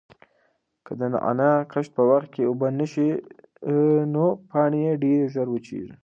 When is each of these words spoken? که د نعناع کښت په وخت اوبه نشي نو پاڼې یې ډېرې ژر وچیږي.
که 0.85 0.91
د 0.99 1.01
نعناع 1.13 1.57
کښت 1.71 1.91
په 1.97 2.03
وخت 2.11 2.31
اوبه 2.49 2.67
نشي 2.79 3.09
نو 4.13 4.25
پاڼې 4.49 4.79
یې 4.85 4.93
ډېرې 5.01 5.29
ژر 5.33 5.47
وچیږي. 5.51 5.93